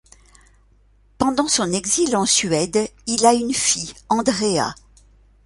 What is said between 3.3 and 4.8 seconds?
une fille, Andréa.